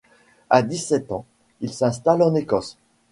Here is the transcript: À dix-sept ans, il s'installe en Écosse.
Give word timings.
À 0.49 0.63
dix-sept 0.63 1.11
ans, 1.11 1.25
il 1.59 1.71
s'installe 1.71 2.23
en 2.23 2.33
Écosse. 2.33 2.79